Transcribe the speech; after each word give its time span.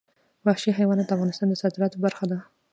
وحشي 0.45 0.71
حیوانات 0.77 1.07
د 1.07 1.11
افغانستان 1.17 1.47
د 1.49 1.53
صادراتو 1.63 1.97
برخه 2.05 2.25
ده. 2.31 2.37